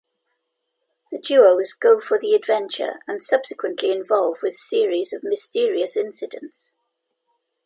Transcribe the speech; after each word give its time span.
The 1.11 1.19
duos 1.19 1.73
go 1.73 1.99
for 1.99 2.17
the 2.17 2.33
adventure 2.33 3.01
and 3.07 3.21
subsequently 3.23 3.91
involve 3.91 4.37
with 4.41 4.55
series 4.55 5.13
of 5.13 5.21
mysterious 5.23 5.95
incidents. 5.95 6.73